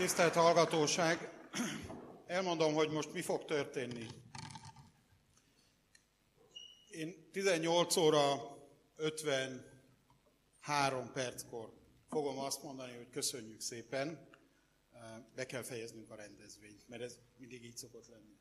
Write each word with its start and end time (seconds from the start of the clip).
Tisztelt 0.00 0.34
hallgatóság! 0.34 1.32
Elmondom, 2.26 2.74
hogy 2.74 2.90
most 2.90 3.12
mi 3.12 3.20
fog 3.20 3.44
történni. 3.44 4.06
Én 6.90 7.28
18 7.32 7.96
óra 7.96 8.56
53 8.96 11.12
perckor 11.12 11.72
fogom 12.08 12.38
azt 12.38 12.62
mondani, 12.62 12.96
hogy 12.96 13.10
köszönjük 13.10 13.60
szépen, 13.60 14.28
be 15.34 15.46
kell 15.46 15.62
fejeznünk 15.62 16.10
a 16.10 16.14
rendezvényt, 16.14 16.88
mert 16.88 17.02
ez 17.02 17.18
mindig 17.36 17.64
így 17.64 17.76
szokott 17.76 18.08
lenni. 18.08 18.38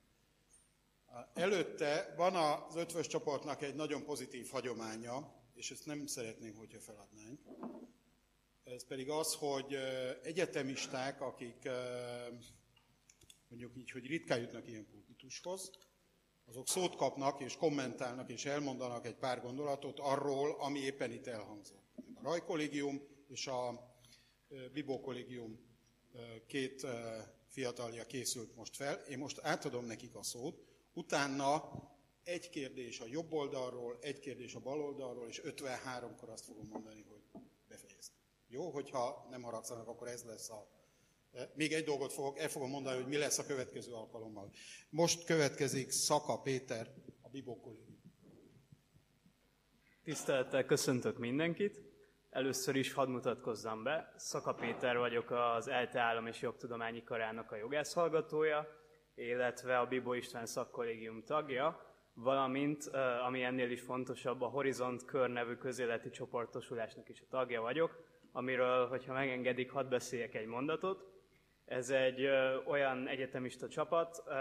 Előtte 1.33 2.13
van 2.17 2.35
az 2.35 2.75
ötvös 2.75 3.07
csoportnak 3.07 3.61
egy 3.61 3.75
nagyon 3.75 4.03
pozitív 4.03 4.49
hagyománya, 4.49 5.33
és 5.53 5.71
ezt 5.71 5.85
nem 5.85 6.05
szeretném, 6.05 6.55
hogyha 6.55 6.79
feladnánk. 6.79 7.39
Ez 8.63 8.85
pedig 8.85 9.09
az, 9.09 9.33
hogy 9.33 9.77
egyetemisták, 10.23 11.21
akik 11.21 11.69
mondjuk 13.47 13.77
így, 13.77 13.91
hogy 13.91 14.07
ritkán 14.07 14.39
jutnak 14.39 14.67
ilyen 14.67 14.85
pulpitushoz, 14.85 15.71
azok 16.45 16.67
szót 16.67 16.95
kapnak 16.95 17.41
és 17.41 17.57
kommentálnak 17.57 18.29
és 18.29 18.45
elmondanak 18.45 19.05
egy 19.05 19.15
pár 19.15 19.41
gondolatot 19.41 19.99
arról, 19.99 20.55
ami 20.59 20.79
éppen 20.79 21.11
itt 21.11 21.27
elhangzott. 21.27 21.83
A 22.15 22.21
Raj 22.21 22.43
kollégium 22.43 23.01
és 23.27 23.47
a 23.47 23.93
Bibó 24.73 24.99
kollégium 24.99 25.59
két 26.47 26.85
fiatalja 27.47 28.05
készült 28.05 28.55
most 28.55 28.75
fel. 28.75 28.95
Én 28.95 29.17
most 29.17 29.39
átadom 29.41 29.85
nekik 29.85 30.15
a 30.15 30.23
szót, 30.23 30.61
utána 30.93 31.71
egy 32.23 32.49
kérdés 32.49 32.99
a 32.99 33.05
jobb 33.07 33.31
oldalról, 33.31 33.97
egy 34.01 34.19
kérdés 34.19 34.55
a 34.55 34.59
bal 34.59 34.81
oldalról, 34.81 35.27
és 35.27 35.41
53-kor 35.43 36.29
azt 36.29 36.45
fogom 36.45 36.67
mondani, 36.67 37.05
hogy. 37.09 37.18
Jó, 38.51 38.69
hogyha 38.69 39.27
nem 39.29 39.41
haragszanak, 39.41 39.87
akkor 39.87 40.07
ez 40.07 40.23
lesz 40.23 40.49
a... 40.49 40.67
Még 41.53 41.73
egy 41.73 41.83
dolgot 41.83 42.13
fogok, 42.13 42.39
el 42.39 42.47
fogom 42.47 42.69
mondani, 42.69 42.95
hogy 42.95 43.07
mi 43.07 43.17
lesz 43.17 43.39
a 43.39 43.45
következő 43.45 43.93
alkalommal. 43.93 44.51
Most 44.89 45.25
következik 45.25 45.91
Szaka 45.91 46.41
Péter, 46.41 46.87
a 47.21 47.29
Bibó 47.29 47.59
kollégium. 47.59 48.01
Tisztelettel 50.03 50.65
köszöntök 50.65 51.17
mindenkit. 51.17 51.81
Először 52.29 52.75
is 52.75 52.93
hadd 52.93 53.09
mutatkozzam 53.09 53.83
be. 53.83 54.13
Szaka 54.17 54.53
Péter 54.53 54.97
vagyok 54.97 55.31
az 55.31 55.67
ELTE 55.67 55.99
Állam 55.99 56.27
és 56.27 56.41
Jogtudományi 56.41 57.03
Karának 57.03 57.51
a 57.51 57.55
jogász 57.55 57.93
hallgatója, 57.93 58.67
illetve 59.15 59.79
a 59.79 59.87
Bibó 59.87 60.13
István 60.13 60.45
szakkollégium 60.45 61.23
tagja, 61.23 61.87
valamint, 62.13 62.85
ami 63.25 63.43
ennél 63.43 63.71
is 63.71 63.81
fontosabb, 63.81 64.41
a 64.41 64.47
Horizont 64.47 65.05
Kör 65.05 65.29
nevű 65.29 65.55
közéleti 65.55 66.09
csoportosulásnak 66.09 67.09
is 67.09 67.21
a 67.21 67.27
tagja 67.29 67.61
vagyok, 67.61 68.07
amiről, 68.31 68.87
hogyha 68.87 69.13
megengedik, 69.13 69.71
hadd 69.71 69.89
beszéljek 69.89 70.35
egy 70.35 70.45
mondatot. 70.45 71.07
Ez 71.65 71.89
egy 71.89 72.23
ö, 72.23 72.55
olyan 72.63 73.07
egyetemista 73.07 73.67
csapat, 73.67 74.23
ö, 74.27 74.31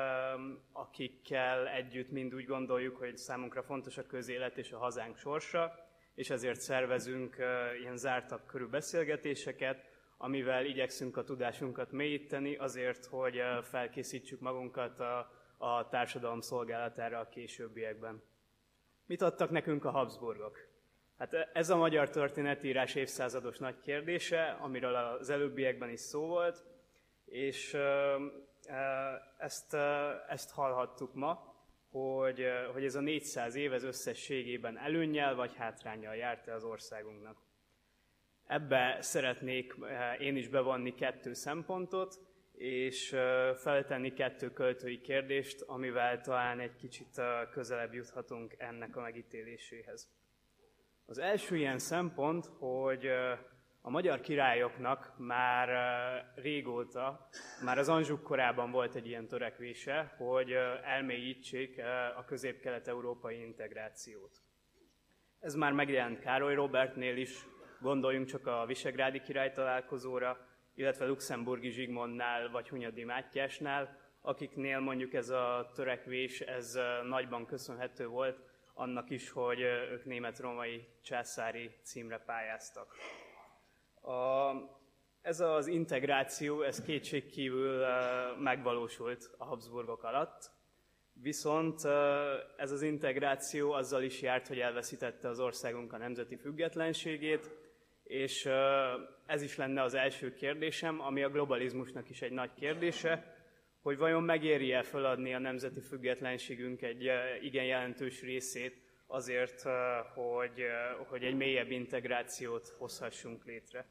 akikkel 0.72 1.68
együtt 1.68 2.10
mind 2.10 2.34
úgy 2.34 2.46
gondoljuk, 2.46 2.96
hogy 2.96 3.16
számunkra 3.16 3.62
fontos 3.62 3.98
a 3.98 4.06
közélet 4.06 4.58
és 4.58 4.72
a 4.72 4.78
hazánk 4.78 5.16
sorsa, 5.16 5.86
és 6.14 6.30
ezért 6.30 6.60
szervezünk 6.60 7.36
ilyen 7.80 7.96
zártabb 7.96 8.46
körű 8.46 8.66
beszélgetéseket, 8.66 9.84
amivel 10.16 10.64
igyekszünk 10.64 11.16
a 11.16 11.24
tudásunkat 11.24 11.92
mélyíteni 11.92 12.56
azért, 12.56 13.04
hogy 13.04 13.40
felkészítsük 13.62 14.40
magunkat 14.40 15.00
a, 15.00 15.30
a 15.58 15.88
társadalom 15.88 16.40
szolgálatára 16.40 17.18
a 17.18 17.28
későbbiekben. 17.28 18.22
Mit 19.06 19.22
adtak 19.22 19.50
nekünk 19.50 19.84
a 19.84 19.90
Habsburgok? 19.90 20.67
Hát 21.18 21.34
ez 21.52 21.70
a 21.70 21.76
magyar 21.76 22.10
történetírás 22.10 22.94
évszázados 22.94 23.58
nagy 23.58 23.80
kérdése, 23.80 24.58
amiről 24.60 24.94
az 24.94 25.30
előbbiekben 25.30 25.90
is 25.90 26.00
szó 26.00 26.26
volt, 26.26 26.64
és 27.24 27.76
ezt, 29.38 29.74
ezt 30.28 30.50
hallhattuk 30.50 31.14
ma, 31.14 31.56
hogy, 31.90 32.46
hogy 32.72 32.84
ez 32.84 32.94
a 32.94 33.00
400 33.00 33.54
év 33.54 33.72
ez 33.72 33.84
összességében 33.84 34.78
előnnyel 34.78 35.34
vagy 35.34 35.54
hátrányjal 35.54 36.14
járt 36.14 36.48
az 36.48 36.64
országunknak. 36.64 37.36
Ebbe 38.46 38.98
szeretnék 39.00 39.74
én 40.18 40.36
is 40.36 40.48
bevonni 40.48 40.94
kettő 40.94 41.32
szempontot, 41.32 42.18
és 42.52 43.08
feltenni 43.56 44.12
kettő 44.12 44.52
költői 44.52 45.00
kérdést, 45.00 45.60
amivel 45.60 46.20
talán 46.20 46.60
egy 46.60 46.76
kicsit 46.76 47.20
közelebb 47.50 47.94
juthatunk 47.94 48.54
ennek 48.58 48.96
a 48.96 49.00
megítéléséhez. 49.00 50.08
Az 51.10 51.18
első 51.18 51.56
ilyen 51.56 51.78
szempont, 51.78 52.46
hogy 52.58 53.06
a 53.80 53.90
magyar 53.90 54.20
királyoknak 54.20 55.14
már 55.18 55.68
régóta, 56.34 57.28
már 57.64 57.78
az 57.78 57.88
Anzsuk 57.88 58.22
korában 58.22 58.70
volt 58.70 58.94
egy 58.94 59.06
ilyen 59.06 59.26
törekvése, 59.26 60.14
hogy 60.16 60.52
elmélyítsék 60.84 61.80
a 62.16 62.24
közép-kelet-európai 62.24 63.40
integrációt. 63.40 64.42
Ez 65.40 65.54
már 65.54 65.72
megjelent 65.72 66.20
Károly 66.20 66.54
Robertnél 66.54 67.16
is, 67.16 67.46
gondoljunk 67.80 68.26
csak 68.26 68.46
a 68.46 68.64
Visegrádi 68.66 69.20
király 69.20 69.52
találkozóra, 69.52 70.38
illetve 70.74 71.06
Luxemburgi 71.06 71.70
Zsigmondnál 71.70 72.50
vagy 72.50 72.68
Hunyadi 72.68 73.04
Mátyásnál, 73.04 73.96
akiknél 74.20 74.80
mondjuk 74.80 75.14
ez 75.14 75.28
a 75.28 75.70
törekvés, 75.74 76.40
ez 76.40 76.78
nagyban 77.08 77.46
köszönhető 77.46 78.06
volt 78.06 78.47
annak 78.78 79.10
is, 79.10 79.30
hogy 79.30 79.60
ők 79.60 80.04
német-római 80.04 80.86
császári 81.02 81.70
címre 81.82 82.18
pályáztak. 82.18 82.94
A, 84.02 84.52
ez 85.22 85.40
az 85.40 85.66
integráció, 85.66 86.62
ez 86.62 86.82
kétségkívül 86.82 87.84
megvalósult 88.38 89.30
a 89.38 89.44
Habsburgok 89.44 90.02
alatt, 90.02 90.50
viszont 91.12 91.84
ez 92.56 92.70
az 92.70 92.82
integráció 92.82 93.72
azzal 93.72 94.02
is 94.02 94.22
járt, 94.22 94.48
hogy 94.48 94.58
elveszítette 94.58 95.28
az 95.28 95.40
országunk 95.40 95.92
a 95.92 95.98
nemzeti 95.98 96.36
függetlenségét, 96.36 97.50
és 98.02 98.46
ez 99.26 99.42
is 99.42 99.56
lenne 99.56 99.82
az 99.82 99.94
első 99.94 100.34
kérdésem, 100.34 101.00
ami 101.00 101.22
a 101.22 101.30
globalizmusnak 101.30 102.10
is 102.10 102.22
egy 102.22 102.32
nagy 102.32 102.54
kérdése, 102.54 103.37
hogy 103.82 103.98
vajon 103.98 104.22
megéri-e 104.22 104.82
feladni 104.82 105.34
a 105.34 105.38
nemzeti 105.38 105.80
függetlenségünk 105.80 106.82
egy 106.82 107.10
igen 107.42 107.64
jelentős 107.64 108.22
részét 108.22 108.80
azért, 109.06 109.62
hogy, 110.14 110.64
hogy 111.08 111.22
egy 111.22 111.36
mélyebb 111.36 111.70
integrációt 111.70 112.74
hozhassunk 112.78 113.44
létre. 113.44 113.86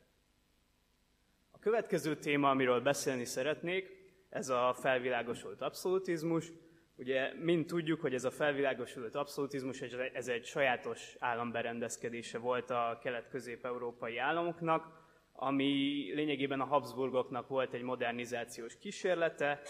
A 1.51 1.59
következő 1.59 2.15
téma, 2.15 2.49
amiről 2.49 2.81
beszélni 2.81 3.25
szeretnék, 3.25 3.97
ez 4.29 4.49
a 4.49 4.73
felvilágosult 4.79 5.61
abszolutizmus. 5.61 6.51
Ugye 6.95 7.33
mind 7.33 7.65
tudjuk, 7.65 8.01
hogy 8.01 8.13
ez 8.13 8.23
a 8.23 8.31
felvilágosult 8.31 9.15
abszolutizmus, 9.15 9.81
ez 10.13 10.27
egy 10.27 10.45
sajátos 10.45 11.15
államberendezkedése 11.19 12.37
volt 12.37 12.69
a 12.69 12.99
kelet-közép-európai 13.01 14.17
államoknak, 14.17 15.06
ami 15.39 15.65
lényegében 16.13 16.61
a 16.61 16.65
Habsburgoknak 16.65 17.47
volt 17.47 17.73
egy 17.73 17.81
modernizációs 17.81 18.77
kísérlete, 18.77 19.61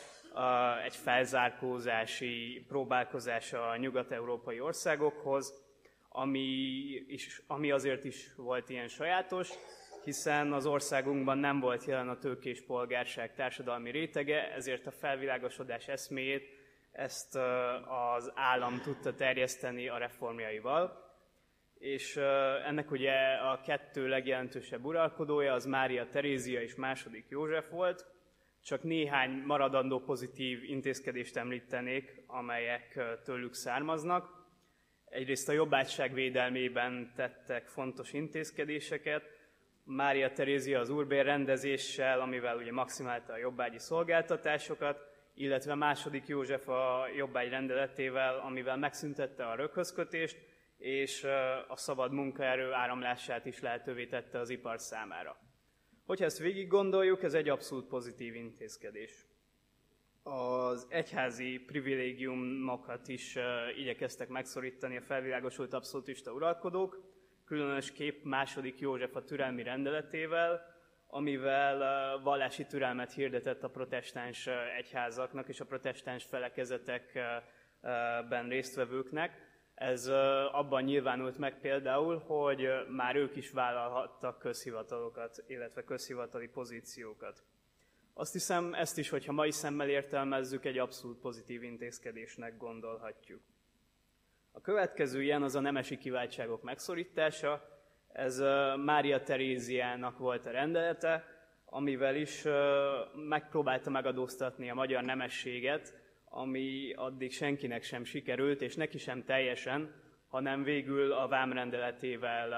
egy 0.86 0.96
felzárkózási 0.96 2.66
próbálkozása 2.68 3.70
a 3.70 3.78
nyugat-európai 3.78 4.60
országokhoz, 4.60 5.66
ami, 6.10 6.40
is, 7.08 7.42
ami 7.48 7.72
azért 7.72 8.04
is 8.04 8.34
volt 8.36 8.70
ilyen 8.70 8.88
sajátos, 8.88 9.50
hiszen 10.04 10.54
az 10.54 10.66
országunkban 10.66 11.38
nem 11.38 11.60
volt 11.60 11.86
jelen 11.86 12.10
a 12.10 12.18
tőkés 12.18 12.62
polgárság 12.62 13.34
társadalmi 13.34 13.92
rétege, 13.92 14.54
ezért 14.54 14.88
a 14.88 14.92
felvilágosodás 14.92 15.88
eszméjét 15.88 16.50
ezt 16.92 17.36
az 18.16 18.32
állam 18.36 18.82
tudta 18.82 19.16
terjeszteni 19.16 19.88
a 19.88 19.98
reformjaival. 19.98 21.06
És 21.80 22.18
ennek 22.66 22.92
ugye 22.92 23.14
a 23.34 23.62
kettő 23.62 24.08
legjelentősebb 24.08 24.86
uralkodója 24.86 25.54
az 25.54 25.66
Mária 25.66 26.10
Terézia 26.10 26.62
és 26.62 26.76
második 26.76 27.26
József 27.30 27.70
volt. 27.70 28.06
Csak 28.64 28.84
néhány 28.84 29.31
maradandó 29.46 30.00
pozitív 30.00 30.63
intézkedést 30.63 31.38
említenék, 31.38 32.24
amelyek 32.28 33.00
tőlük 33.24 33.54
származnak. 33.54 34.46
Egyrészt 35.06 35.50
a 35.50 35.51
jobbátság 35.51 36.13
védelmében 36.13 37.12
tettek 37.16 37.68
fontos 37.68 38.13
intézkedéseket, 38.13 39.38
Mária 39.90 40.31
Terézia 40.31 40.80
az 40.80 40.90
úrbér 40.90 41.25
rendezéssel, 41.25 42.19
amivel 42.19 42.57
ugye 42.57 42.72
maximálta 42.72 43.34
a 43.34 43.38
jobbágyi 43.38 43.80
szolgáltatásokat, 43.80 45.00
illetve 45.34 45.75
második 45.75 46.28
József 46.28 46.68
a 46.68 47.07
jobbágy 47.16 47.50
rendeletével, 47.50 48.40
amivel 48.40 48.78
megszüntette 48.78 49.46
a 49.46 49.56
röghözkötést, 49.56 50.38
és 50.77 51.24
a 51.68 51.75
szabad 51.75 52.12
munkaerő 52.12 52.71
áramlását 52.71 53.45
is 53.45 53.59
lehetővé 53.59 54.06
tette 54.06 54.39
az 54.39 54.50
ipar 54.50 54.79
számára. 54.79 55.39
Hogyha 56.06 56.25
ezt 56.25 56.39
végig 56.39 56.68
gondoljuk, 56.68 57.24
ez 57.24 57.33
egy 57.33 57.50
abszolút 57.50 57.88
pozitív 57.88 58.35
intézkedés. 58.35 59.25
Az 60.24 60.88
egyházi 60.89 61.63
privilégiumokat 61.65 63.07
is 63.07 63.38
igyekeztek 63.77 64.27
megszorítani 64.27 64.97
a 64.97 65.01
felvilágosult 65.01 65.74
abszolútista 65.74 66.31
uralkodók, 66.31 67.15
különösképp 67.45 68.24
második 68.24 68.79
József 68.79 69.15
a 69.15 69.24
türelmi 69.24 69.63
rendeletével, 69.63 70.75
amivel 71.07 72.19
vallási 72.19 72.65
türelmet 72.65 73.13
hirdetett 73.13 73.63
a 73.63 73.69
protestáns 73.69 74.47
egyházaknak 74.77 75.47
és 75.47 75.59
a 75.59 75.65
protestáns 75.65 76.24
felekezetekben 76.24 78.47
résztvevőknek. 78.47 79.47
Ez 79.77 80.07
abban 80.51 80.83
nyilvánult 80.83 81.38
meg 81.38 81.59
például, 81.59 82.18
hogy 82.18 82.69
már 82.89 83.15
ők 83.15 83.35
is 83.35 83.51
vállalhattak 83.51 84.39
közhivatalokat, 84.39 85.44
illetve 85.47 85.83
közhivatali 85.83 86.47
pozíciókat. 86.47 87.44
Azt 88.13 88.33
hiszem, 88.33 88.74
ezt 88.74 88.97
is, 88.97 89.09
hogyha 89.09 89.31
mai 89.31 89.51
szemmel 89.51 89.89
értelmezzük, 89.89 90.65
egy 90.65 90.77
abszolút 90.77 91.19
pozitív 91.19 91.63
intézkedésnek 91.63 92.57
gondolhatjuk. 92.57 93.41
A 94.51 94.62
következő 94.62 95.21
ilyen 95.21 95.44
az 95.44 95.56
a 95.56 95.59
nemesi 95.59 95.97
kiváltságok 95.97 96.63
megszorítása. 96.63 97.79
Ez 98.12 98.39
Mária 98.85 99.24
Teréziának 99.24 100.18
volt 100.18 100.45
a 100.45 100.51
rendelete, 100.51 101.25
amivel 101.65 102.15
is 102.15 102.44
megpróbálta 103.27 103.89
megadóztatni 103.89 104.69
a 104.69 104.74
magyar 104.74 105.03
nemességet, 105.03 106.06
ami 106.29 106.94
addig 106.95 107.31
senkinek 107.31 107.83
sem 107.83 108.03
sikerült, 108.03 108.62
és 108.62 108.75
neki 108.75 108.97
sem 108.97 109.24
teljesen, 109.24 110.06
hanem 110.27 110.63
végül 110.63 111.12
a 111.12 111.27
vámrendeletével 111.27 112.50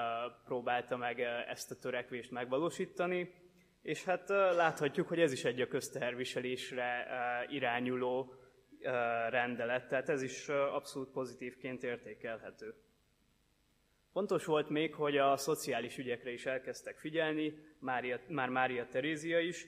próbálta 0.44 0.96
meg 0.96 1.20
ezt 1.48 1.70
a 1.70 1.78
törekvést 1.78 2.30
megvalósítani. 2.30 3.34
És 3.82 4.04
hát 4.04 4.28
láthatjuk, 4.28 5.08
hogy 5.08 5.20
ez 5.20 5.32
is 5.32 5.44
egy 5.44 5.60
a 5.60 5.68
közteherviselésre 5.68 7.06
irányuló 7.50 8.34
rendelet, 9.28 9.88
tehát 9.88 10.08
ez 10.08 10.22
is 10.22 10.48
abszolút 10.48 11.10
pozitívként 11.10 11.82
értékelhető. 11.82 12.74
Fontos 14.12 14.44
volt 14.44 14.68
még, 14.68 14.94
hogy 14.94 15.16
a 15.16 15.36
szociális 15.36 15.98
ügyekre 15.98 16.32
is 16.32 16.46
elkezdtek 16.46 16.98
figyelni, 16.98 17.54
Mária, 17.78 18.20
már 18.28 18.48
Mária 18.48 18.86
Terézia 18.86 19.38
is, 19.38 19.66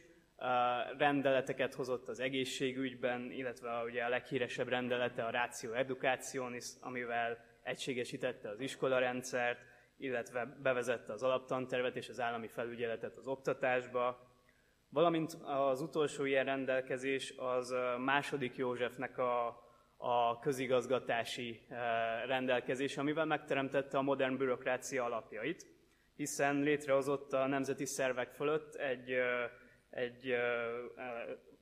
rendeleteket 0.98 1.74
hozott 1.74 2.08
az 2.08 2.20
egészségügyben, 2.20 3.30
illetve 3.30 3.82
ugye 3.82 4.04
a 4.04 4.08
leghíresebb 4.08 4.68
rendelete 4.68 5.24
a 5.24 5.30
Ratio 5.30 5.72
Educationis, 5.72 6.66
amivel 6.80 7.44
egységesítette 7.62 8.48
az 8.48 8.60
iskolarendszert, 8.60 9.60
illetve 9.96 10.56
bevezette 10.62 11.12
az 11.12 11.22
alaptantervet 11.22 11.96
és 11.96 12.08
az 12.08 12.20
állami 12.20 12.48
felügyeletet 12.48 13.16
az 13.16 13.26
oktatásba. 13.26 14.30
Valamint 14.88 15.32
az 15.44 15.80
utolsó 15.80 16.24
ilyen 16.24 16.44
rendelkezés 16.44 17.34
az 17.36 17.74
második 17.98 18.56
Józsefnek 18.56 19.18
a, 19.18 19.46
a 19.96 20.38
közigazgatási 20.38 21.60
rendelkezés, 22.26 22.96
amivel 22.96 23.24
megteremtette 23.24 23.98
a 23.98 24.02
modern 24.02 24.36
bürokrácia 24.36 25.04
alapjait, 25.04 25.66
hiszen 26.16 26.60
létrehozott 26.60 27.32
a 27.32 27.46
nemzeti 27.46 27.84
szervek 27.84 28.30
fölött 28.30 28.74
egy 28.74 29.14
egy, 29.92 30.36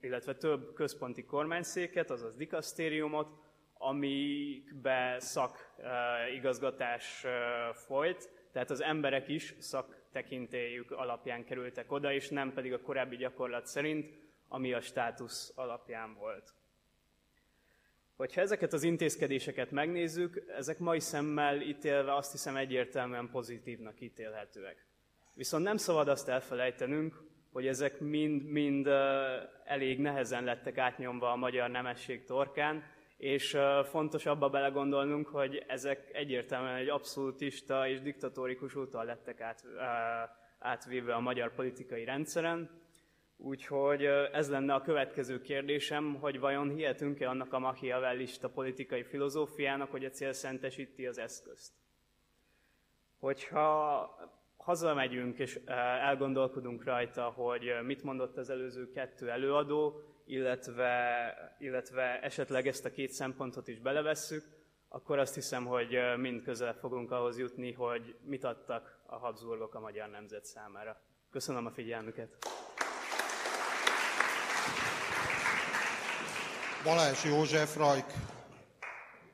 illetve 0.00 0.34
több 0.34 0.74
központi 0.74 1.24
kormányszéket, 1.24 2.10
azaz 2.10 2.36
dikasztériumot, 2.36 3.28
amikbe 3.74 5.16
szakigazgatás 5.18 7.26
folyt, 7.72 8.30
tehát 8.52 8.70
az 8.70 8.82
emberek 8.82 9.28
is 9.28 9.54
szaktekintélyük 9.58 10.90
alapján 10.90 11.44
kerültek 11.44 11.92
oda, 11.92 12.12
és 12.12 12.28
nem 12.28 12.52
pedig 12.52 12.72
a 12.72 12.80
korábbi 12.80 13.16
gyakorlat 13.16 13.66
szerint, 13.66 14.12
ami 14.48 14.72
a 14.72 14.80
státusz 14.80 15.52
alapján 15.54 16.14
volt. 16.14 16.54
Hogyha 18.16 18.40
ezeket 18.40 18.72
az 18.72 18.82
intézkedéseket 18.82 19.70
megnézzük, 19.70 20.44
ezek 20.56 20.78
mai 20.78 21.00
szemmel 21.00 21.60
ítélve 21.60 22.14
azt 22.14 22.32
hiszem 22.32 22.56
egyértelműen 22.56 23.30
pozitívnak 23.30 24.00
ítélhetőek. 24.00 24.86
Viszont 25.34 25.64
nem 25.64 25.76
szabad 25.76 26.08
azt 26.08 26.28
elfelejtenünk, 26.28 27.29
hogy 27.52 27.66
ezek 27.66 28.00
mind-mind 28.00 28.86
elég 29.64 29.98
nehezen 29.98 30.44
lettek 30.44 30.78
átnyomva 30.78 31.30
a 31.30 31.36
magyar 31.36 31.70
nemesség 31.70 32.24
torkán, 32.24 32.84
és 33.16 33.56
fontos 33.84 34.26
abba 34.26 34.48
belegondolnunk, 34.48 35.26
hogy 35.26 35.64
ezek 35.66 36.10
egyértelműen 36.12 36.74
egy 36.74 36.88
abszolútista 36.88 37.88
és 37.88 38.00
diktatórikus 38.00 38.74
úton 38.74 39.04
lettek 39.04 39.40
át, 39.40 39.64
átvéve 40.58 41.14
a 41.14 41.20
magyar 41.20 41.54
politikai 41.54 42.04
rendszeren. 42.04 42.70
Úgyhogy 43.36 44.04
ez 44.32 44.50
lenne 44.50 44.74
a 44.74 44.80
következő 44.80 45.40
kérdésem, 45.40 46.14
hogy 46.14 46.38
vajon 46.38 46.70
hihetünk-e 46.70 47.28
annak 47.28 47.52
a 47.52 47.58
machiavellista 47.58 48.48
politikai 48.48 49.02
filozófiának, 49.02 49.90
hogy 49.90 50.04
a 50.04 50.10
cél 50.10 50.32
szentesíti 50.32 51.06
az 51.06 51.18
eszközt. 51.18 51.72
Hogyha 53.18 54.38
hazamegyünk 54.62 55.38
és 55.38 55.60
elgondolkodunk 56.00 56.84
rajta, 56.84 57.22
hogy 57.22 57.72
mit 57.84 58.02
mondott 58.02 58.36
az 58.36 58.50
előző 58.50 58.90
kettő 58.90 59.30
előadó, 59.30 60.02
illetve, 60.26 61.56
illetve 61.58 62.20
esetleg 62.20 62.66
ezt 62.66 62.84
a 62.84 62.90
két 62.90 63.10
szempontot 63.10 63.68
is 63.68 63.78
belevesszük, 63.78 64.44
akkor 64.88 65.18
azt 65.18 65.34
hiszem, 65.34 65.66
hogy 65.66 65.98
mind 66.16 66.42
közel 66.42 66.74
fogunk 66.74 67.10
ahhoz 67.10 67.38
jutni, 67.38 67.72
hogy 67.72 68.14
mit 68.24 68.44
adtak 68.44 69.00
a 69.06 69.16
Habsburgok 69.16 69.74
a 69.74 69.80
magyar 69.80 70.08
nemzet 70.08 70.44
számára. 70.44 71.00
Köszönöm 71.30 71.66
a 71.66 71.70
figyelmüket! 71.70 72.36
Balázs 76.84 77.24
József 77.24 77.76
Rajk 77.76 78.12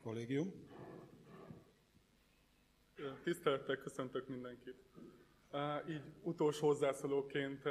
kollégium. 0.03 0.66
Tisztelettel 3.23 3.77
köszöntök 3.77 4.29
mindenkit. 4.29 4.77
Így 5.89 6.03
utolsó 6.23 6.67
hozzászólóként 6.67 7.65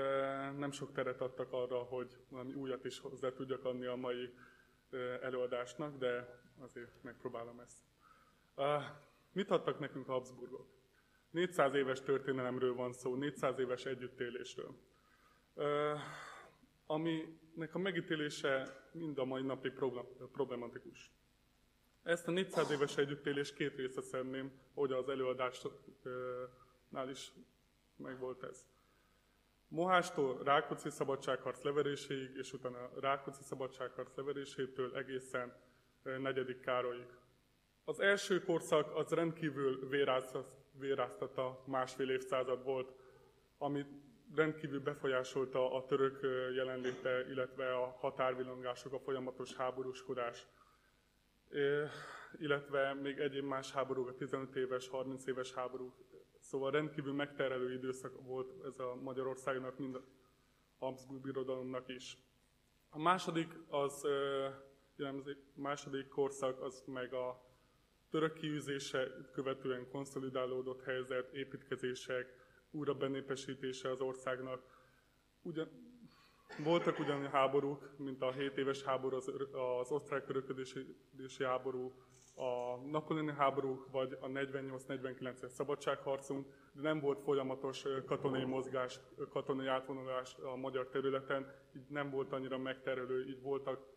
nem 0.58 0.72
sok 0.72 0.92
teret 0.92 1.22
adtak 1.22 1.52
arra, 1.52 1.78
hogy 1.78 2.18
valami 2.30 2.54
újat 2.54 2.86
is 2.86 3.00
hozzá 3.00 3.32
tudjak 3.32 3.66
adni 3.66 3.86
a 3.86 3.96
mai 3.96 4.34
előadásnak, 5.22 5.98
de 5.98 6.42
azért 6.60 7.04
megpróbálom 7.04 7.60
ezt. 7.60 7.84
Mit 9.32 9.52
adtak 9.52 9.80
nekünk 9.80 10.06
Habsburgok? 10.06 10.68
400 11.32 11.74
éves 11.74 12.02
történelemről 12.02 12.76
van 12.76 12.94
szó, 12.94 13.16
400 13.16 13.60
éves 13.60 13.86
együttélésről. 13.86 14.76
Aminek 16.86 17.76
a 17.76 17.78
megítélése 17.78 18.84
mind 18.92 19.18
a 19.18 19.26
mai 19.26 19.42
napig 19.42 19.74
problematikus. 20.32 21.12
Ezt 22.06 22.28
a 22.28 22.32
400 22.32 22.72
éves 22.72 22.98
együttélés 22.98 23.54
két 23.54 23.76
része 23.76 24.02
szedném, 24.02 24.52
hogy 24.74 24.92
az 24.92 25.10
előadásnál 25.10 27.10
is 27.10 27.32
meg 27.96 28.20
volt 28.20 28.44
ez. 28.44 28.68
Mohástól 29.68 30.44
Rákóczi 30.44 30.90
szabadságharc 30.90 31.64
leveréséig, 31.64 32.36
és 32.36 32.54
utána 32.54 32.90
Rákóczi 33.00 33.44
szabadságharc 33.44 34.16
leverésétől 34.16 34.96
egészen 34.96 35.54
negyedik 36.04 36.60
Károlyig. 36.60 37.08
Az 37.84 38.00
első 38.00 38.44
korszak 38.44 38.96
az 38.96 39.12
rendkívül 39.12 39.90
véráztata 40.74 41.64
másfél 41.66 42.10
évszázad 42.10 42.64
volt, 42.64 42.94
ami 43.58 43.86
rendkívül 44.36 44.80
befolyásolta 44.80 45.74
a 45.74 45.86
török 45.86 46.20
jelenléte, 46.56 47.30
illetve 47.30 47.76
a 47.76 47.96
határvilongások, 48.00 48.94
a 48.94 49.00
folyamatos 49.00 49.56
háborúskodás, 49.56 50.48
illetve 52.38 52.94
még 52.94 53.20
egyéb 53.20 53.46
más 53.46 53.72
háborúk, 53.72 54.08
a 54.08 54.16
15 54.16 54.56
éves, 54.56 54.88
30 54.88 55.26
éves 55.26 55.54
háborúk 55.54 55.94
Szóval 56.46 56.72
rendkívül 56.72 57.14
megterelő 57.14 57.74
időszak 57.74 58.22
volt 58.22 58.66
ez 58.66 58.80
a 58.80 58.96
Magyarországnak, 58.96 59.78
mind 59.78 59.96
a 59.96 60.04
Habsburg 60.78 61.22
birodalomnak 61.22 61.90
is. 61.90 62.18
A 62.90 63.00
második, 63.00 63.54
az, 63.68 64.08
második 65.54 66.08
korszak 66.08 66.62
az 66.62 66.84
meg 66.86 67.14
a 67.14 67.46
török 68.10 68.34
kiűzése 68.34 69.08
követően 69.32 69.90
konszolidálódott 69.90 70.84
helyzet, 70.84 71.34
építkezések, 71.34 72.28
újra 72.72 72.94
benépesítése 72.94 73.90
az 73.90 74.02
országnak. 74.02 74.62
Ugyan, 75.42 75.85
voltak 76.64 77.00
ugyan 77.00 77.30
háborúk, 77.30 77.98
mint 77.98 78.22
a 78.22 78.32
7 78.32 78.58
éves 78.58 78.84
háború, 78.84 79.16
az, 79.16 79.32
az 79.80 79.92
osztrák 79.92 80.30
öröködési 80.30 81.44
háború, 81.44 81.94
a 82.36 82.76
napoleoni 82.76 83.32
háború 83.32 83.86
vagy 83.92 84.18
a 84.22 84.28
48-49-es 84.28 85.48
szabadságharcunk, 85.48 86.48
de 86.74 86.82
nem 86.82 87.00
volt 87.00 87.22
folyamatos 87.22 87.86
katonai 88.06 88.44
mozgás, 88.44 89.00
katonai 89.30 89.68
átvonulás 89.68 90.36
a 90.38 90.56
magyar 90.56 90.88
területen, 90.88 91.54
így 91.76 91.86
nem 91.90 92.10
volt 92.10 92.32
annyira 92.32 92.58
megterelő, 92.58 93.28
így 93.28 93.42
voltak 93.42 93.94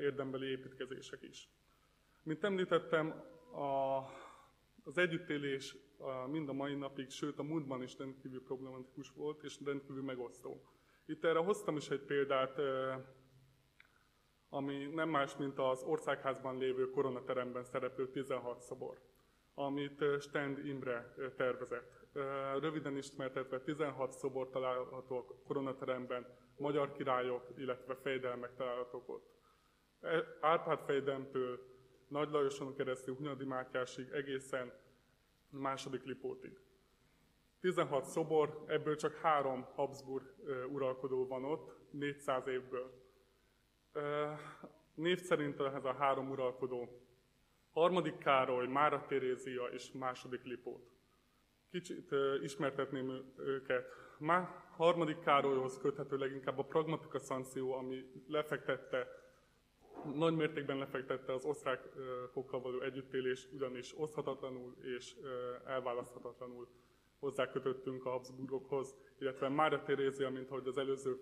érdembeli 0.00 0.46
építkezések 0.46 1.22
is. 1.22 1.48
Mint 2.22 2.44
említettem, 2.44 3.08
a, 3.52 3.98
az 4.84 4.98
együttélés 4.98 5.76
mind 6.26 6.48
a 6.48 6.52
mai 6.52 6.74
napig, 6.74 7.10
sőt 7.10 7.38
a 7.38 7.42
múltban 7.42 7.82
is 7.82 7.98
rendkívül 7.98 8.42
problematikus 8.42 9.12
volt, 9.12 9.42
és 9.42 9.58
rendkívül 9.64 10.02
megosztó. 10.02 10.62
Itt 11.10 11.24
erre 11.24 11.38
hoztam 11.38 11.76
is 11.76 11.88
egy 11.88 12.00
példát, 12.00 12.60
ami 14.48 14.86
nem 14.86 15.08
más, 15.08 15.36
mint 15.36 15.58
az 15.58 15.82
országházban 15.82 16.58
lévő 16.58 16.90
koronateremben 16.90 17.64
szereplő 17.64 18.10
16 18.10 18.60
szobor, 18.60 19.00
amit 19.54 20.04
Stend 20.20 20.66
Imre 20.66 21.14
tervezett. 21.36 22.00
Röviden 22.60 22.96
ismertetve 22.96 23.60
16 23.60 24.12
szobor 24.12 24.48
találhatók 24.50 25.42
koronateremben, 25.44 26.26
magyar 26.56 26.92
királyok, 26.92 27.48
illetve 27.56 27.94
fejdelmek 27.94 28.54
találhatók 28.54 29.08
ott. 29.08 29.30
E, 30.00 30.24
Árpád 30.40 30.80
fejdemtől 30.80 31.60
Nagy 32.08 32.30
Lajoson 32.30 32.74
keresztül 32.74 33.14
Hunyadi 33.14 33.44
Mátyásig 33.44 34.10
egészen 34.10 34.72
második 35.48 36.04
Lipótig. 36.04 36.58
16 37.60 38.04
szobor, 38.04 38.64
ebből 38.66 38.96
csak 38.96 39.14
három 39.14 39.66
Habsburg 39.74 40.29
uralkodó 40.72 41.26
van 41.26 41.44
ott, 41.44 41.76
400 41.90 42.46
évből. 42.46 42.92
Név 44.94 45.18
szerint 45.18 45.60
ez 45.60 45.84
a 45.84 45.92
három 45.92 46.30
uralkodó 46.30 46.88
harmadik 47.72 48.18
Károly, 48.18 48.66
Mára 48.66 49.04
Terézia 49.08 49.64
és 49.64 49.92
második 49.92 50.44
Lipót. 50.44 50.90
Kicsit 51.70 52.14
ismertetném 52.42 53.32
őket. 53.38 53.86
Má 54.18 54.64
harmadik 54.76 55.20
Károlyhoz 55.20 55.78
köthető 55.78 56.16
leginkább 56.16 56.58
a 56.58 56.64
pragmatika 56.64 57.18
szankció, 57.18 57.72
ami 57.72 58.04
lefektette, 58.26 59.06
nagy 60.14 60.34
mértékben 60.36 60.78
lefektette 60.78 61.32
az 61.32 61.44
osztrákokkal 61.44 62.60
való 62.60 62.80
együttélés, 62.80 63.48
ugyanis 63.52 63.98
oszthatatlanul 63.98 64.76
és 64.82 65.16
elválaszthatatlanul 65.64 66.68
hozzákötöttünk 67.20 68.06
a 68.06 68.10
Habsburgokhoz, 68.10 68.94
illetve 69.18 69.48
Mára 69.48 69.82
Terézia, 69.82 70.30
mint 70.30 70.50
ahogy 70.50 70.66
az 70.66 70.78
előző 70.78 71.20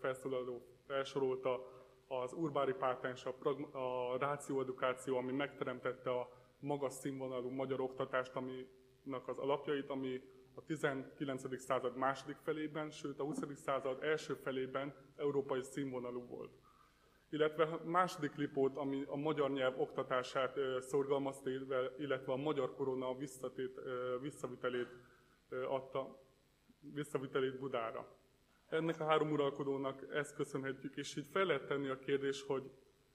felszólaló 0.00 0.62
felsorolta, 0.86 1.78
az 2.08 2.32
urbári 2.32 2.72
pátens, 2.72 3.24
a, 3.24 3.34
a 3.78 4.18
ráció 4.18 4.60
edukáció, 4.60 5.16
ami 5.16 5.32
megteremtette 5.32 6.10
a 6.10 6.28
magas 6.60 6.92
színvonalú 6.92 7.48
magyar 7.48 7.80
oktatást, 7.80 8.34
aminek 8.34 9.28
az 9.28 9.38
alapjait, 9.38 9.90
ami 9.90 10.20
a 10.54 10.64
19. 10.64 11.60
század 11.60 11.96
második 11.96 12.36
felében, 12.36 12.90
sőt 12.90 13.20
a 13.20 13.24
20. 13.24 13.38
század 13.54 14.02
első 14.02 14.34
felében 14.34 14.94
európai 15.16 15.62
színvonalú 15.62 16.26
volt. 16.26 16.50
Illetve 17.30 17.62
a 17.64 17.80
második 17.84 18.34
lipót, 18.34 18.76
ami 18.76 19.04
a 19.06 19.16
magyar 19.16 19.50
nyelv 19.50 19.80
oktatását 19.80 20.58
szorgalmazta, 20.78 21.50
illetve 21.98 22.32
a 22.32 22.36
magyar 22.36 22.74
korona 22.74 23.14
visszatét, 23.14 23.80
visszavitelét 24.20 24.88
adta, 25.50 26.18
visszavitelét 26.80 27.58
Budára 27.58 28.18
ennek 28.70 29.00
a 29.00 29.04
három 29.04 29.32
uralkodónak 29.32 30.14
ezt 30.14 30.34
köszönhetjük, 30.34 30.96
és 30.96 31.16
így 31.16 31.26
fel 31.32 31.44
lehet 31.44 31.66
tenni 31.66 31.88
a 31.88 31.98
kérdés, 31.98 32.42
hogy 32.42 32.70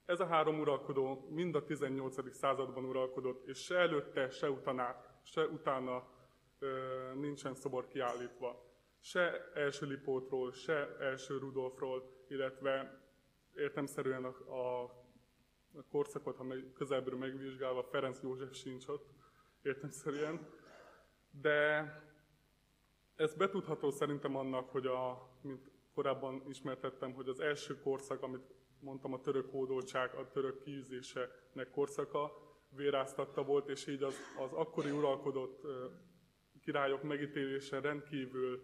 ez 0.06 0.20
a 0.20 0.26
három 0.26 0.60
uralkodó 0.60 1.28
mind 1.30 1.56
a 1.56 1.66
18. 1.66 2.36
században 2.36 2.86
uralkodott, 2.86 3.48
és 3.48 3.64
se 3.64 3.78
előtte, 3.78 4.30
se 4.30 4.50
utána, 4.50 4.96
se 5.24 5.46
utána 5.46 6.08
nincsen 7.14 7.56
szobor 7.56 7.88
kiállítva. 7.88 8.64
Se 9.00 9.52
első 9.54 9.86
Lipótról, 9.86 10.52
se 10.52 10.98
első 11.00 11.38
Rudolfról, 11.38 12.26
illetve 12.28 13.02
értemszerűen 13.56 14.26
a, 14.26 14.54
a, 14.54 14.84
a 15.74 15.84
korszakot, 15.92 16.38
ha 16.38 16.44
meg, 16.44 16.72
közelből 16.74 17.18
megvizsgálva, 17.18 17.84
Ferenc 17.84 18.20
József 18.22 18.56
sincs 18.56 18.88
ott, 18.88 19.10
értemszerűen. 19.62 20.48
De 21.42 21.84
ez 23.16 23.34
betudható 23.34 23.92
szerintem 23.92 24.36
annak, 24.36 24.70
hogy 24.70 24.86
a, 24.86 25.30
mint 25.42 25.72
korábban 25.94 26.44
ismertettem, 26.48 27.14
hogy 27.14 27.30
az 27.30 27.40
első 27.40 27.80
korszak, 27.82 28.22
amit 28.22 28.54
mondtam, 28.80 29.14
a 29.14 29.22
török 29.22 29.52
hódoltság, 29.52 30.14
a 30.16 30.30
török 30.32 30.64
kiűzésenek 30.64 31.70
korszaka 31.72 32.32
véráztatta 32.70 33.44
volt, 33.44 33.70
és 33.70 33.88
így 33.88 34.04
az, 34.04 34.16
az 34.38 34.54
akkori 34.54 34.92
uralkodott 34.92 35.62
királyok 36.62 37.04
megítélése 37.04 37.80
rendkívül 37.80 38.64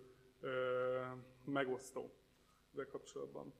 megosztó 1.46 2.14
ezzel 2.72 2.88
kapcsolatban. 2.88 3.54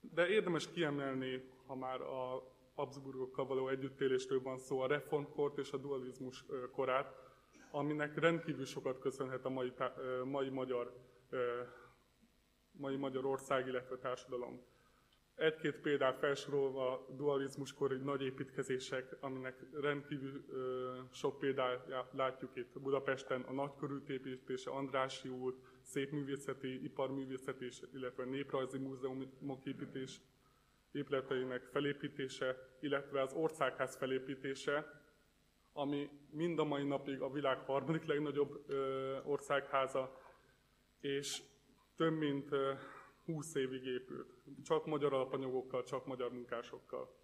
De 0.00 0.28
érdemes 0.28 0.70
kiemelni, 0.70 1.48
ha 1.66 1.74
már 1.74 2.00
a 2.00 2.42
Habsburgokkal 2.74 3.46
való 3.46 3.68
együttéléstől 3.68 4.42
van 4.42 4.58
szó, 4.58 4.80
a 4.80 4.86
reformkort 4.86 5.58
és 5.58 5.72
a 5.72 5.76
dualizmus 5.76 6.44
korát, 6.72 7.29
aminek 7.70 8.18
rendkívül 8.18 8.64
sokat 8.64 8.98
köszönhet 8.98 9.44
a 9.44 9.48
mai, 9.48 9.72
mai 10.24 10.48
magyar 10.48 10.92
mai 12.72 12.96
Magyarország, 12.96 13.66
illetve 13.66 13.96
társadalom. 13.96 14.62
Egy-két 15.34 15.76
példát 15.76 16.18
felsorolva 16.18 17.06
dualizmuskori 17.16 17.96
nagy 17.96 18.22
építkezések, 18.22 19.16
aminek 19.20 19.56
rendkívül 19.80 20.44
sok 21.12 21.38
példát 21.38 22.12
látjuk 22.12 22.56
itt 22.56 22.80
Budapesten, 22.80 23.40
a 23.40 23.52
nagykörült 23.52 24.08
építése, 24.08 24.70
Andrási 24.70 25.28
út, 25.28 25.56
szépművészeti, 25.82 26.84
iparművészeti, 26.84 27.68
illetve 27.94 28.24
néprajzi 28.24 28.78
múzeumok 28.78 29.64
építés, 29.64 30.20
épületeinek 30.92 31.62
felépítése, 31.64 32.56
illetve 32.80 33.22
az 33.22 33.32
országház 33.32 33.96
felépítése, 33.96 34.99
ami 35.72 36.10
mind 36.30 36.58
a 36.58 36.64
mai 36.64 36.84
napig 36.84 37.20
a 37.20 37.30
világ 37.30 37.58
harmadik 37.58 38.04
legnagyobb 38.04 38.64
országháza, 39.24 40.18
és 41.00 41.42
több 41.96 42.18
mint 42.18 42.48
20 43.24 43.54
évig 43.54 43.84
épült. 43.84 44.34
Csak 44.64 44.86
magyar 44.86 45.12
alapanyagokkal, 45.12 45.82
csak 45.82 46.06
magyar 46.06 46.32
munkásokkal. 46.32 47.18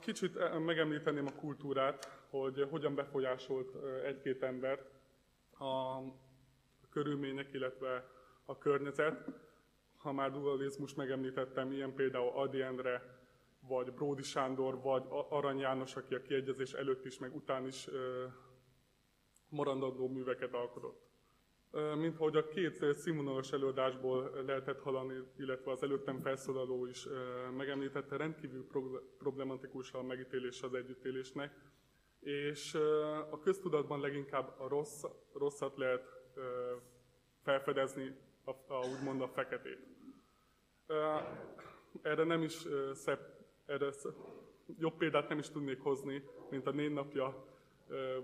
Kicsit 0.00 0.58
megemlíteném 0.64 1.26
a 1.26 1.34
kultúrát, 1.34 2.04
hogy 2.30 2.66
hogyan 2.70 2.94
befolyásolt 2.94 3.84
egy-két 4.04 4.42
ember 4.42 4.84
a 5.58 6.00
körülmények, 6.90 7.52
illetve 7.52 8.10
a 8.44 8.58
környezet. 8.58 9.24
Ha 9.96 10.12
már 10.12 10.32
dualizmus 10.32 10.94
megemlítettem, 10.94 11.72
ilyen 11.72 11.94
például 11.94 12.28
Adi 12.28 12.62
Endre, 12.62 13.20
vagy 13.68 13.92
Bródi 13.92 14.22
Sándor, 14.22 14.80
vagy 14.80 15.04
Arany 15.08 15.58
János, 15.58 15.96
aki 15.96 16.14
a 16.14 16.22
kiegyezés 16.22 16.72
előtt 16.72 17.04
is, 17.04 17.18
meg 17.18 17.34
után 17.34 17.66
is 17.66 17.88
maradandó 19.48 20.08
műveket 20.08 20.54
alkotott 20.54 21.06
mint 21.94 22.16
hogy 22.16 22.36
a 22.36 22.48
két 22.48 22.94
színvonalas 22.94 23.52
előadásból 23.52 24.42
lehetett 24.46 24.80
hallani, 24.80 25.14
illetve 25.38 25.70
az 25.70 25.82
előttem 25.82 26.18
felszólaló 26.18 26.86
is 26.86 27.06
megemlítette, 27.56 28.16
rendkívül 28.16 28.66
problematikus 29.18 29.92
a 29.92 30.02
megítélés 30.02 30.62
az 30.62 30.74
együttélésnek, 30.74 31.54
és 32.20 32.74
a 33.30 33.38
köztudatban 33.38 34.00
leginkább 34.00 34.60
a 34.60 34.68
rossz, 34.68 35.02
rosszat 35.32 35.76
lehet 35.76 36.04
felfedezni, 37.42 38.16
a, 38.44 38.50
a, 38.50 38.86
úgymond 38.86 39.20
a 39.20 39.28
feketét. 39.28 39.78
Erre 42.02 42.24
nem 42.24 42.42
is 42.42 42.66
szebb, 42.92 43.35
erre 43.66 43.90
jobb 44.78 44.96
példát 44.96 45.28
nem 45.28 45.38
is 45.38 45.50
tudnék 45.50 45.80
hozni, 45.80 46.22
mint 46.50 46.66
a 46.66 46.70
négy 46.70 46.92
napja 46.92 47.46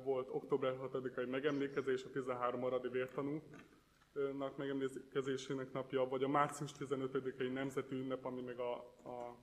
volt 0.04 0.28
október 0.30 0.76
6-ai 0.82 1.30
megemlékezés, 1.30 2.04
a 2.04 2.10
13 2.10 2.60
maradi 2.60 2.88
vértanúnak 2.88 4.56
megemlékezésének 4.56 5.72
napja, 5.72 6.08
vagy 6.08 6.22
a 6.22 6.28
március 6.28 6.70
15-i 6.78 7.52
nemzeti 7.52 7.94
ünnep, 7.94 8.24
ami 8.24 8.40
meg 8.40 8.58
a, 8.58 8.72
a 9.04 9.36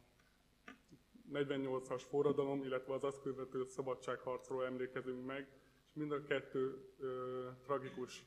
48-as 1.33 2.03
forradalom, 2.09 2.63
illetve 2.63 2.93
az 2.93 3.03
azt 3.03 3.21
követő 3.21 3.65
szabadságharcról 3.65 4.65
emlékezünk 4.65 5.25
meg, 5.25 5.47
és 5.87 5.93
mind 5.93 6.11
a 6.11 6.23
kettő 6.23 6.93
ö, 6.99 7.47
tragikus 7.63 8.25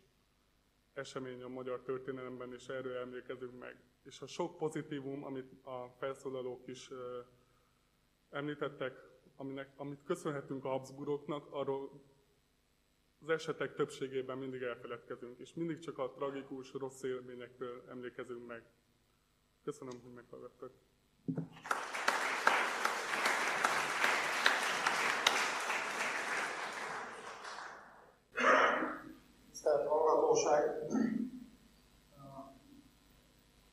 esemény 0.93 1.43
a 1.43 1.49
magyar 1.49 1.81
történelemben, 1.83 2.53
és 2.53 2.69
erről 2.69 2.97
emlékezünk 2.97 3.59
meg. 3.59 3.83
És 4.03 4.21
a 4.21 4.27
sok 4.27 4.57
pozitívum, 4.57 5.25
amit 5.25 5.53
a 5.65 5.89
felszólalók 5.99 6.67
is 6.67 6.91
ö, 6.91 7.21
említettek, 8.33 8.93
aminek, 9.37 9.69
amit 9.77 10.03
köszönhetünk 10.05 10.65
a 10.65 10.69
Habsburgoknak, 10.69 11.47
arról 11.51 11.91
az 13.23 13.29
esetek 13.29 13.75
többségében 13.75 14.39
mindig 14.39 14.63
elfeledkezünk, 14.63 15.39
és 15.39 15.55
mindig 15.55 15.79
csak 15.79 15.99
a 15.99 16.11
tragikus, 16.11 16.73
rossz 16.73 17.03
élményekről 17.03 17.85
emlékezünk 17.89 18.47
meg. 18.47 18.63
Köszönöm, 19.65 20.01
hogy 20.03 20.13
meghallgattak. 20.13 20.73
Tisztelt 29.51 29.89
hallgatóság! 29.89 30.83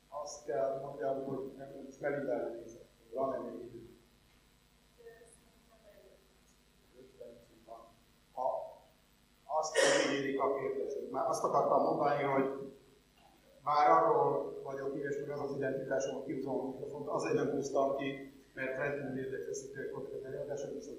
Azt 0.08 0.46
kell 0.46 0.80
mondjam, 0.80 1.24
hogy 1.24 1.52
nem 1.56 1.86
is 1.88 1.96
nézek. 1.96 2.88
Van-e 3.12 3.38
még 3.38 3.64
idő? 3.64 3.90
azt 9.60 9.76
ígérik 10.10 10.40
a 10.40 10.54
kérdezők. 10.54 10.99
Már 11.10 11.28
azt 11.28 11.44
akartam 11.44 11.82
mondani, 11.82 12.22
hogy 12.22 12.44
bár 13.64 13.90
arról 13.90 14.60
vagyok 14.62 14.96
ügyes, 14.96 15.16
hogy 15.16 15.30
az 15.30 15.40
az 15.40 15.56
identitásom, 15.56 16.24
kihúzom 16.24 16.60
a 16.60 16.64
mikrofont, 16.64 17.08
azért 17.08 17.34
nem 17.34 17.50
húztam 17.50 17.96
ki, 17.96 18.32
mert 18.54 18.76
rendkívül 18.76 19.18
érdekfeszítőek 19.24 19.92
voltak 19.94 20.14
az 20.14 20.24
előadások, 20.24 20.74
viszont 20.74 20.98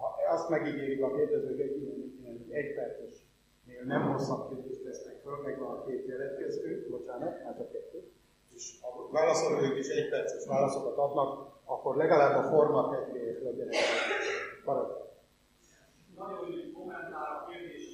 Ha 0.00 0.32
azt 0.32 0.48
megígérik 0.48 1.02
a 1.02 1.14
kérdezők 1.14 1.60
egy, 1.60 2.50
egy 2.50 2.74
percesnél 2.74 3.82
nem 3.84 4.12
hosszabb 4.12 4.48
kérdést 4.48 4.82
tesznek 4.82 5.20
föl, 5.22 5.36
meg 5.42 5.58
van 5.58 5.76
a 5.76 5.84
két 5.84 6.06
jelentkező, 6.06 6.86
bocsánat, 6.90 7.42
hát 7.44 7.60
a 7.60 7.68
kettő, 7.72 8.10
és 8.54 8.78
a 8.82 9.12
válaszolók 9.12 9.78
is 9.78 9.88
egy 9.88 10.08
perces 10.08 10.46
válaszokat 10.46 10.96
adnak, 10.96 11.50
akkor 11.64 11.96
legalább 11.96 12.44
a 12.44 12.48
forma 12.48 12.90
kedvéért 12.90 13.42
legyenek. 13.42 13.74
Parancsolj. 14.64 15.00
Nagyon 16.16 16.72
kommentál 16.72 17.44
a 17.44 17.50
kérdés, 17.50 17.92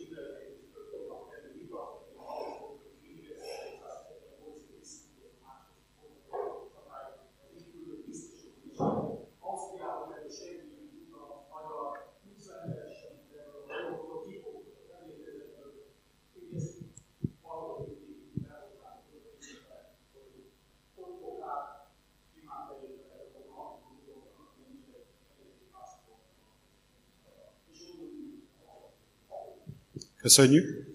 Köszönjük! 30.18 30.87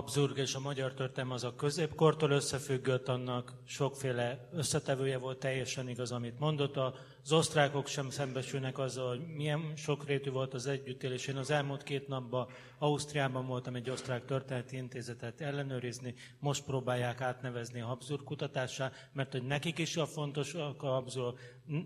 Habsburg 0.00 0.38
és 0.38 0.54
a 0.54 0.60
magyar 0.60 0.94
történelem 0.94 1.32
az 1.32 1.44
a 1.44 1.54
középkortól 1.54 2.30
összefüggött, 2.30 3.08
annak 3.08 3.52
sokféle 3.64 4.48
összetevője 4.52 5.18
volt, 5.18 5.38
teljesen 5.38 5.88
igaz, 5.88 6.12
amit 6.12 6.38
mondott. 6.38 6.76
Az 6.76 7.32
osztrákok 7.32 7.86
sem 7.86 8.10
szembesülnek 8.10 8.78
azzal, 8.78 9.08
hogy 9.08 9.26
milyen 9.36 9.72
sokrétű 9.76 10.30
volt 10.30 10.54
az 10.54 10.66
együttélés. 10.66 11.26
Én 11.26 11.36
az 11.36 11.50
elmúlt 11.50 11.82
két 11.82 12.08
napban 12.08 12.48
Ausztriában 12.78 13.46
voltam 13.46 13.74
egy 13.74 13.90
osztrák 13.90 14.24
történeti 14.24 14.76
intézetet 14.76 15.40
ellenőrizni, 15.40 16.14
most 16.38 16.64
próbálják 16.64 17.20
átnevezni 17.20 17.80
a 17.80 17.86
Habsburg 17.86 18.24
kutatásá, 18.24 18.92
mert 19.12 19.32
hogy 19.32 19.42
nekik 19.42 19.78
is 19.78 19.96
a 19.96 20.06
fontos 20.06 20.54
a 20.54 20.74
Habsburg, 20.78 21.38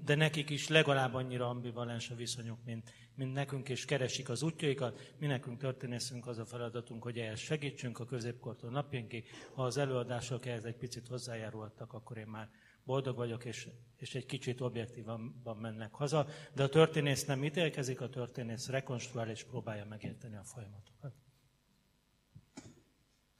de 0.04 0.14
nekik 0.14 0.50
is 0.50 0.68
legalább 0.68 1.14
annyira 1.14 1.48
ambivalens 1.48 2.10
a 2.10 2.14
viszonyuk, 2.14 2.58
mint, 2.64 2.92
mint 3.14 3.32
nekünk, 3.32 3.68
és 3.68 3.84
keresik 3.84 4.28
az 4.28 4.42
útjaikat. 4.42 5.14
Mi 5.18 5.26
nekünk 5.26 5.58
történészünk 5.58 6.26
az 6.26 6.38
a 6.38 6.44
feladatunk, 6.44 7.02
hogy 7.02 7.18
ehhez 7.18 7.38
segítsünk 7.38 7.98
a 7.98 8.04
középkortól 8.04 8.70
napjainkig. 8.70 9.28
Ha 9.54 9.62
az 9.64 9.76
előadások 9.76 10.46
ehhez 10.46 10.64
egy 10.64 10.76
picit 10.76 11.08
hozzájárultak, 11.08 11.92
akkor 11.92 12.16
én 12.16 12.26
már 12.26 12.48
boldog 12.84 13.16
vagyok, 13.16 13.44
és, 13.44 13.68
és 13.96 14.14
egy 14.14 14.26
kicsit 14.26 14.60
objektívan 14.60 15.42
mennek 15.60 15.94
haza. 15.94 16.26
De 16.54 16.62
a 16.62 16.68
történész 16.68 17.24
nem 17.24 17.44
ítélkezik, 17.44 18.00
a 18.00 18.08
történész 18.08 18.68
rekonstruál 18.68 19.30
és 19.30 19.44
próbálja 19.44 19.84
megérteni 19.84 20.36
a 20.36 20.44
folyamatokat. 20.44 21.23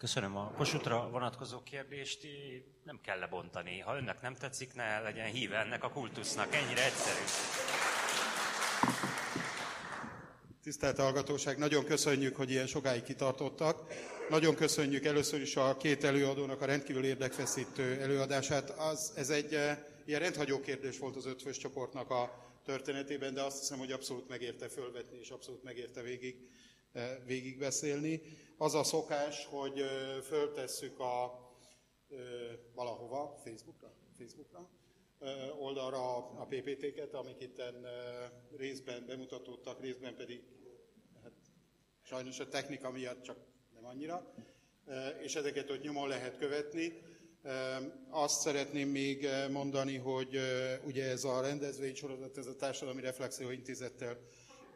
Köszönöm 0.04 0.36
a 0.36 0.52
Kossuthra 0.56 1.08
vonatkozó 1.10 1.62
kérdést. 1.62 2.26
Nem 2.82 3.00
kell 3.02 3.18
lebontani. 3.18 3.78
Ha 3.78 3.96
önnek 3.96 4.20
nem 4.20 4.34
tetszik, 4.34 4.74
ne 4.74 5.00
legyen 5.00 5.26
híve 5.26 5.56
ennek 5.56 5.84
a 5.84 5.90
kultusznak. 5.90 6.54
Ennyire 6.54 6.84
egyszerű. 6.84 7.24
Tisztelt 10.62 10.96
hallgatóság, 10.96 11.58
nagyon 11.58 11.84
köszönjük, 11.84 12.36
hogy 12.36 12.50
ilyen 12.50 12.66
sokáig 12.66 13.02
kitartottak. 13.02 13.92
Nagyon 14.30 14.54
köszönjük 14.54 15.04
először 15.04 15.40
is 15.40 15.56
a 15.56 15.76
két 15.76 16.04
előadónak 16.04 16.60
a 16.60 16.64
rendkívül 16.64 17.04
érdekfeszítő 17.04 18.00
előadását. 18.00 18.70
Az, 18.70 19.12
ez 19.16 19.30
egy 19.30 19.54
e, 19.54 19.86
ilyen 20.06 20.20
rendhagyó 20.20 20.60
kérdés 20.60 20.98
volt 20.98 21.16
az 21.16 21.26
ötfős 21.26 21.56
csoportnak 21.56 22.10
a 22.10 22.52
történetében, 22.64 23.34
de 23.34 23.42
azt 23.42 23.58
hiszem, 23.58 23.78
hogy 23.78 23.92
abszolút 23.92 24.28
megérte 24.28 24.68
fölvetni, 24.68 25.18
és 25.18 25.30
abszolút 25.30 25.62
megérte 25.62 26.02
végig, 26.02 26.36
e, 26.92 27.22
végigbeszélni. 27.26 28.22
Az 28.58 28.74
a 28.74 28.84
szokás, 28.84 29.46
hogy 29.46 29.82
föltesszük 30.22 31.00
a 31.00 31.42
valahova, 32.74 33.40
Facebookra, 33.44 33.92
Facebookra 34.18 34.68
oldalra 35.58 36.16
a 36.16 36.46
PPT-ket, 36.48 37.14
amik 37.14 37.40
itt 37.40 37.62
részben 38.56 39.06
bemutatódtak, 39.06 39.80
részben 39.80 40.16
pedig 40.16 40.42
hát, 41.22 41.32
sajnos 42.02 42.40
a 42.40 42.48
technika 42.48 42.90
miatt 42.90 43.22
csak 43.22 43.36
nem 43.74 43.84
annyira, 43.86 44.34
és 45.22 45.34
ezeket 45.34 45.70
ott 45.70 45.82
nyomon 45.82 46.08
lehet 46.08 46.38
követni. 46.38 47.02
Azt 48.10 48.40
szeretném 48.40 48.88
még 48.88 49.28
mondani, 49.50 49.96
hogy 49.96 50.38
ugye 50.84 51.04
ez 51.04 51.24
a 51.24 51.40
rendezvény 51.40 51.94
sorozat, 51.94 52.38
ez 52.38 52.46
a 52.46 52.56
Társadalmi 52.56 53.00
Reflexió 53.00 53.50
Intézettel 53.50 54.18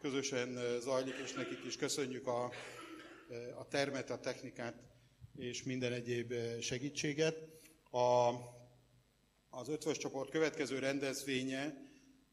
közösen 0.01 0.59
zajlik, 0.81 1.15
és 1.25 1.33
nekik 1.33 1.65
is 1.65 1.77
köszönjük 1.77 2.27
a, 2.27 2.51
a 3.59 3.69
termet, 3.69 4.11
a 4.11 4.19
technikát 4.21 4.83
és 5.37 5.63
minden 5.63 5.93
egyéb 5.93 6.35
segítséget. 6.61 7.37
A 7.91 8.31
az 9.51 9.69
ötvös 9.69 9.99
csoport 9.99 10.31
következő 10.31 10.79
rendezvénye 10.79 11.87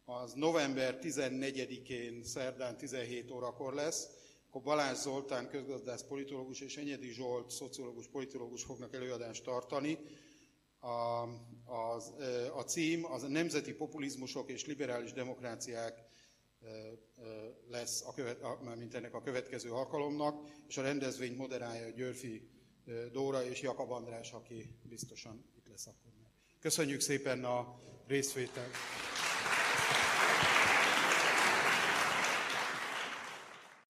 az 0.06 0.34
november 0.34 1.00
14-én 1.02 2.24
szerdán 2.24 2.78
17 2.78 3.32
órakor 3.32 3.74
lesz, 3.74 4.08
akkor 4.48 4.62
Balázs 4.62 4.98
Zoltán 4.98 5.50
közgazdász 5.50 6.04
politológus 6.04 6.60
és 6.62 6.78
Enyedi 6.78 7.12
Zsolt 7.12 7.50
szociológus 7.52 8.08
politológus 8.08 8.64
fognak 8.64 8.94
előadást 8.94 9.44
tartani. 9.44 9.98
A, 10.80 11.24
az, 11.66 12.14
a 12.56 12.62
cím 12.62 13.06
az 13.06 13.24
a 13.24 13.28
Nemzeti 13.28 13.74
Populizmusok 13.74 14.50
és 14.50 14.66
Liberális 14.66 15.14
Demokráciák 15.14 16.04
lesz, 17.70 18.04
a 18.06 18.14
követ, 18.14 18.42
a, 18.42 18.60
mint 18.78 18.96
ennek 18.96 19.14
a 19.14 19.22
következő 19.22 19.72
alkalomnak, 19.72 20.50
és 20.68 20.78
a 20.78 20.82
rendezvény 20.82 21.36
moderálja 21.36 21.90
Györfi 21.90 22.50
Dóra 23.12 23.46
és 23.46 23.62
Jakab 23.62 23.92
András, 23.92 24.32
aki 24.32 24.76
biztosan 24.84 25.46
itt 25.58 25.68
lesz 25.68 25.88
akkor. 25.88 26.12
Köszönjük 26.60 27.00
szépen 27.00 27.44
a 27.44 27.80
részvételt! 28.08 28.76